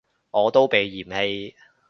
[0.31, 1.53] 我都被嫌棄